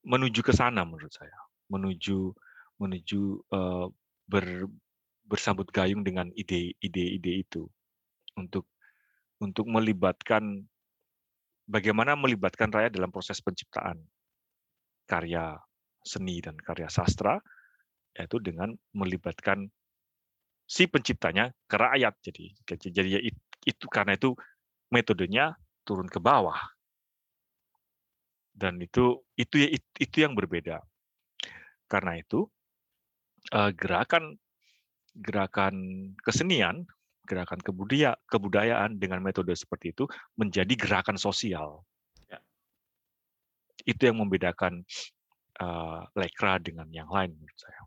[0.04, 1.32] menuju ke sana menurut saya
[1.72, 2.28] menuju
[2.76, 3.88] menuju uh,
[4.28, 4.68] ber,
[5.24, 7.64] bersambut gayung dengan ide-ide itu
[8.36, 8.68] untuk
[9.40, 10.68] untuk melibatkan
[11.64, 13.96] bagaimana melibatkan rakyat dalam proses penciptaan
[15.08, 15.56] karya
[16.04, 17.40] seni dan karya sastra
[18.14, 19.68] yaitu dengan melibatkan
[20.64, 22.44] si penciptanya ke rakyat jadi
[22.88, 23.20] jadi ya
[23.68, 24.32] itu karena itu
[24.88, 26.56] metodenya turun ke bawah
[28.54, 30.80] dan itu itu ya itu yang berbeda
[31.88, 32.48] karena itu,
[33.52, 34.40] eh, gerakan
[35.14, 35.74] gerakan
[36.26, 36.82] kesenian,
[37.22, 41.86] gerakan kebudaya kebudayaan dengan metode seperti itu menjadi gerakan sosial.
[42.26, 42.42] Ya.
[43.86, 44.82] Itu yang membedakan
[45.62, 47.80] uh, Lekra dengan yang lain menurut saya.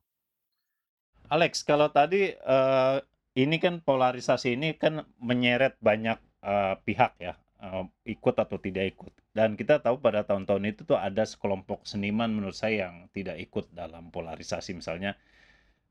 [1.27, 3.03] Alex, kalau tadi uh,
[3.35, 9.13] ini kan polarisasi ini kan menyeret banyak uh, pihak ya, uh, ikut atau tidak ikut.
[9.35, 13.69] Dan kita tahu pada tahun-tahun itu tuh ada sekelompok seniman menurut saya yang tidak ikut
[13.75, 15.13] dalam polarisasi misalnya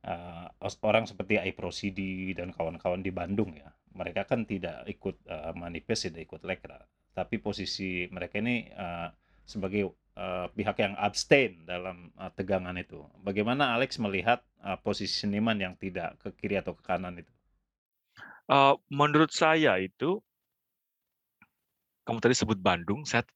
[0.03, 0.49] uh,
[0.83, 3.71] orang seperti Ai Prosidi dan kawan-kawan di Bandung ya.
[3.97, 6.81] Mereka kan tidak ikut uh, manifest, tidak ikut lekra.
[7.13, 9.09] Tapi posisi mereka ini uh,
[9.45, 13.05] sebagai uh, pihak yang abstain dalam uh, tegangan itu.
[13.23, 17.33] Bagaimana Alex melihat uh, posisi seniman yang tidak ke kiri atau ke kanan itu?
[18.49, 20.19] Uh, menurut saya itu
[22.07, 23.27] kamu tadi sebut Bandung, saya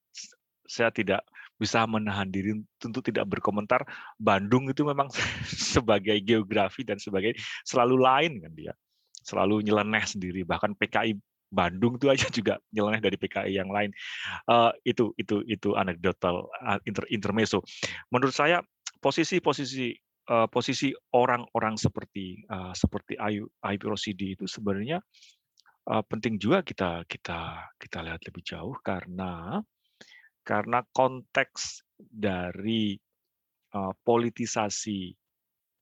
[0.70, 1.26] saya tidak
[1.58, 3.82] bisa menahan diri tentu tidak berkomentar.
[4.16, 5.10] Bandung itu memang
[5.74, 7.34] sebagai geografi dan sebagai
[7.66, 8.72] selalu lain kan dia,
[9.26, 10.46] selalu nyeleneh sendiri.
[10.46, 11.18] Bahkan PKI
[11.50, 13.90] Bandung itu aja juga nyeleneh dari PKI yang lain.
[14.46, 17.60] Uh, itu itu itu anekdotal uh, inter, intermezzo.
[18.14, 18.62] Menurut saya
[19.02, 19.92] posisi-posisi
[20.30, 25.02] uh, posisi orang-orang seperti uh, seperti Ayu Ayu Rosidi itu sebenarnya
[25.90, 29.58] uh, penting juga kita kita kita lihat lebih jauh karena
[30.46, 32.96] karena konteks dari
[33.74, 35.14] uh, politisasi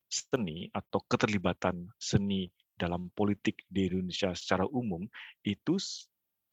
[0.08, 2.48] seni atau keterlibatan seni
[2.78, 5.02] dalam politik di Indonesia secara umum
[5.42, 5.76] itu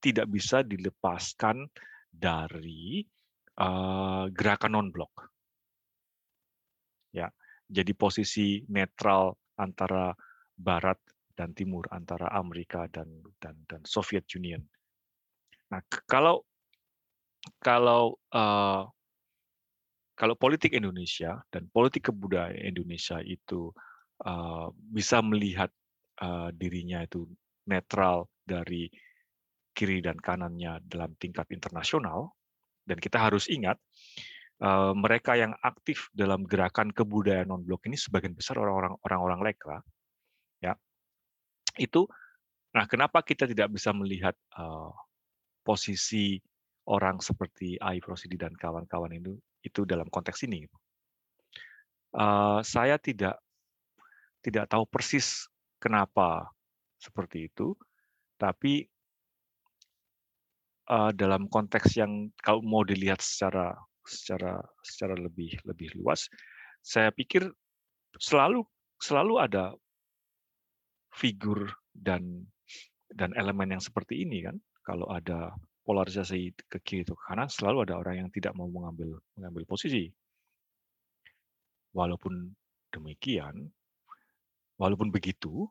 [0.02, 1.70] tidak bisa dilepaskan
[2.10, 3.06] dari
[3.62, 5.30] uh, gerakan non blok.
[7.16, 7.32] Ya,
[7.70, 10.12] jadi posisi netral antara
[10.56, 11.00] Barat
[11.36, 14.64] dan Timur antara Amerika dan dan dan Soviet Union.
[15.72, 16.44] Nah, kalau
[17.60, 18.88] kalau uh,
[20.16, 23.76] kalau politik Indonesia dan politik kebudayaan Indonesia itu
[24.24, 25.68] uh, bisa melihat
[26.22, 27.26] uh, dirinya itu
[27.66, 28.88] netral dari
[29.76, 32.32] kiri dan kanannya dalam tingkat internasional,
[32.88, 33.76] dan kita harus ingat
[34.64, 39.78] uh, mereka yang aktif dalam gerakan kebudayaan non blok ini sebagian besar orang-orang orang-orang lekra,
[40.64, 40.78] ya.
[41.76, 42.08] Itu
[42.76, 44.92] nah kenapa kita tidak bisa melihat uh,
[45.64, 46.40] posisi
[46.86, 49.34] orang seperti Ai Prosidi dan kawan-kawan itu
[49.66, 50.70] itu dalam konteks ini
[52.14, 53.42] uh, saya tidak
[54.46, 55.50] tidak tahu persis
[55.82, 56.50] kenapa
[57.00, 57.76] seperti itu
[58.36, 58.84] tapi
[60.92, 66.30] uh, dalam konteks yang kalau mau dilihat secara secara secara lebih lebih luas
[66.86, 67.50] saya pikir
[68.22, 68.62] selalu
[69.02, 69.74] selalu ada
[71.16, 72.44] figur dan
[73.16, 74.60] dan elemen yang seperti ini kan.
[74.86, 75.56] Kalau ada
[75.88, 80.12] polarisasi ke kiri atau ke kanan selalu ada orang yang tidak mau mengambil mengambil posisi.
[81.96, 82.52] Walaupun
[82.92, 83.72] demikian
[84.80, 85.68] walaupun begitu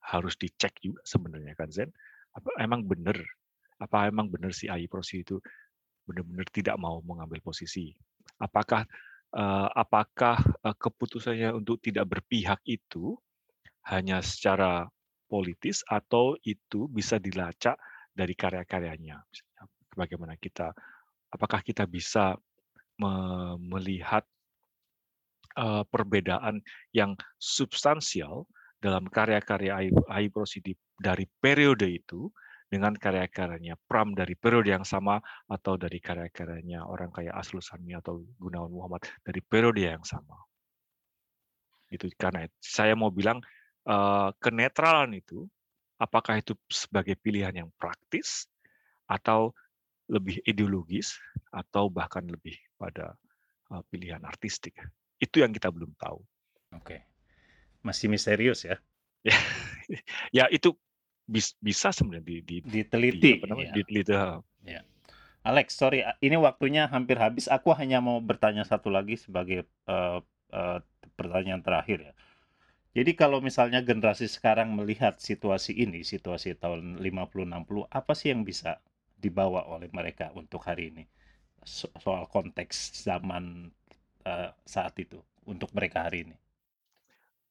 [0.00, 1.90] harus dicek juga sebenarnya kan Zen.
[2.32, 3.18] Apa emang benar
[3.80, 5.40] apa emang benar si AI Prosi itu
[6.04, 7.92] benar-benar tidak mau mengambil posisi?
[8.40, 8.84] Apakah
[9.36, 13.18] uh, apakah uh, keputusannya untuk tidak berpihak itu
[13.88, 14.86] hanya secara
[15.30, 17.78] politis atau itu bisa dilacak
[18.10, 19.22] dari karya-karyanya.
[19.94, 20.74] Bagaimana kita,
[21.30, 22.34] apakah kita bisa
[23.56, 24.28] melihat
[25.90, 26.62] perbedaan
[26.94, 28.46] yang substansial
[28.80, 32.32] dalam karya-karya Ayub Rosidi dari periode itu
[32.70, 35.18] dengan karya-karyanya Pram dari periode yang sama
[35.50, 40.38] atau dari karya-karyanya orang kayak Aslus Sami atau Gunawan Muhammad dari periode yang sama.
[41.90, 43.42] Itu karena saya mau bilang
[43.90, 45.50] uh, kenetralan itu
[45.98, 48.46] apakah itu sebagai pilihan yang praktis
[49.10, 49.50] atau
[50.06, 51.18] lebih ideologis
[51.50, 53.18] atau bahkan lebih pada
[53.74, 54.78] uh, pilihan artistik.
[55.20, 56.18] Itu yang kita belum tahu.
[56.74, 57.04] Oke.
[57.84, 58.80] Masih misterius ya.
[60.36, 60.72] ya itu
[61.28, 63.20] bis, bisa sebenarnya di, di diteliti.
[63.20, 63.74] Di, apa namanya, ya.
[63.76, 64.12] Diteliti.
[64.64, 64.80] Ya.
[65.40, 67.48] Alex, sorry, ini waktunya hampir habis.
[67.48, 70.20] Aku hanya mau bertanya satu lagi sebagai uh,
[70.52, 70.78] uh,
[71.16, 72.14] pertanyaan terakhir ya.
[72.90, 78.82] Jadi kalau misalnya generasi sekarang melihat situasi ini, situasi tahun 50-60, apa sih yang bisa
[79.14, 81.04] dibawa oleh mereka untuk hari ini?
[81.62, 83.70] So soal konteks zaman
[84.26, 86.36] uh, saat itu untuk mereka hari ini.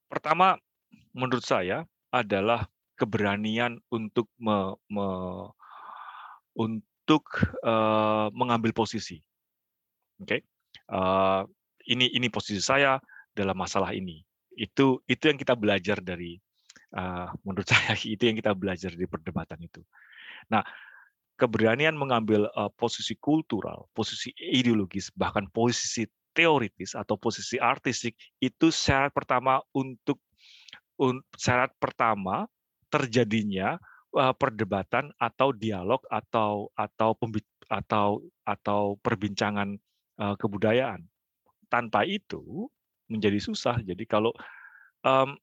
[0.10, 0.58] Pertama,
[1.14, 2.66] menurut saya adalah
[2.98, 5.08] keberanian untuk me, me,
[6.58, 7.24] untuk
[7.64, 9.22] uh, mengambil posisi.
[10.20, 10.42] Oke, okay?
[10.92, 13.00] uh, eh, ini ini posisi saya
[13.32, 14.20] dalam masalah ini.
[14.52, 16.36] Itu itu yang kita belajar dari
[16.92, 19.80] uh, menurut saya itu yang kita belajar di perdebatan itu.
[20.52, 20.60] Nah,
[21.40, 26.04] keberanian mengambil uh, posisi kultural, posisi ideologis, bahkan posisi
[26.40, 30.24] teoritis atau posisi artistik itu syarat pertama untuk
[30.96, 32.48] un, syarat pertama
[32.88, 33.76] terjadinya
[34.16, 37.12] uh, perdebatan atau dialog atau atau
[37.68, 39.76] atau atau perbincangan
[40.24, 41.04] uh, kebudayaan.
[41.68, 42.72] Tanpa itu
[43.12, 43.84] menjadi susah.
[43.84, 44.32] Jadi kalau
[45.04, 45.36] um,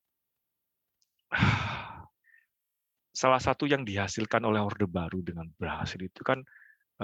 [3.20, 6.40] salah satu yang dihasilkan oleh Orde Baru dengan berhasil itu kan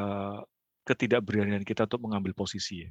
[0.00, 0.40] uh,
[0.88, 2.90] ketidakberanian kita untuk mengambil posisi ya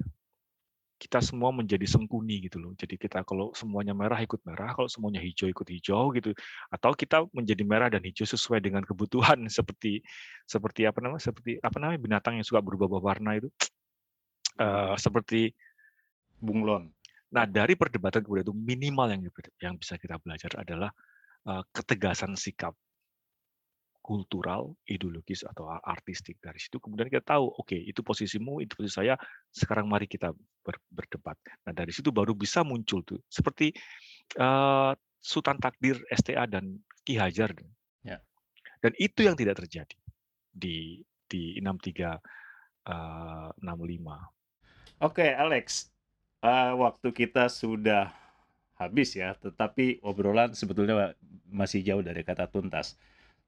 [1.02, 2.78] kita semua menjadi sengkuni gitu loh.
[2.78, 6.30] Jadi kita kalau semuanya merah ikut merah, kalau semuanya hijau ikut hijau gitu.
[6.70, 10.06] Atau kita menjadi merah dan hijau sesuai dengan kebutuhan seperti
[10.45, 11.26] seperti apa namanya?
[11.26, 13.49] Seperti apa namanya binatang yang suka berubah-ubah warna itu?
[14.62, 15.58] Uh, seperti
[16.38, 16.93] bunglon.
[17.34, 19.22] Nah, dari perdebatan kemudian itu minimal yang
[19.58, 20.93] yang bisa kita belajar adalah
[21.49, 22.78] uh, ketegasan sikap
[24.02, 26.82] kultural, ideologis atau artistik dari situ.
[26.82, 29.16] Kemudian kita tahu, oke, okay, itu posisimu, itu posisi saya.
[29.54, 30.34] Sekarang mari kita
[30.66, 31.38] ber, berdebat.
[31.70, 33.72] Nah dari situ baru bisa muncul tuh, seperti
[34.41, 34.91] uh,
[35.22, 37.54] Sultan Takdir, STA dan Ki Hajar.
[38.02, 38.18] Ya.
[38.82, 39.97] Dan itu yang tidak terjadi
[40.49, 42.20] di di 63
[42.89, 43.62] uh, 65.
[43.62, 44.18] Oke,
[44.99, 45.88] okay, Alex.
[46.41, 48.10] Uh, waktu kita sudah
[48.82, 51.14] habis ya, tetapi obrolan sebetulnya
[51.45, 52.97] masih jauh dari kata tuntas.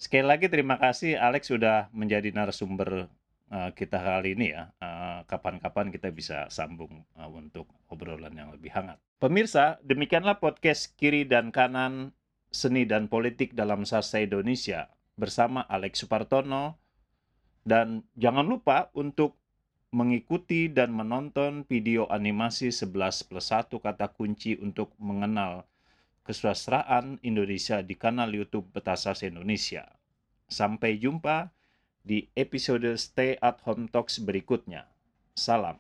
[0.04, 3.08] Sekali lagi terima kasih Alex sudah menjadi narasumber
[3.48, 4.68] uh, kita kali ini ya.
[4.84, 9.00] Eh, kapan-kapan kita bisa sambung uh, untuk obrolan yang lebih hangat.
[9.24, 12.12] Pemirsa, demikianlah podcast Kiri dan Kanan
[12.52, 16.76] Seni dan Politik dalam Sastra Indonesia bersama Alex Supartono.
[17.64, 19.40] Dan jangan lupa untuk
[19.96, 25.64] mengikuti dan menonton video animasi 11 plus 1 kata kunci untuk mengenal
[26.24, 29.88] kesusastraan Indonesia di kanal YouTube Betasas Indonesia.
[30.48, 31.52] Sampai jumpa
[32.04, 34.88] di episode Stay at Home Talks berikutnya.
[35.36, 35.80] Salam.